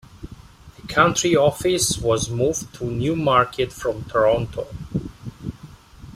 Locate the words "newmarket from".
2.85-4.03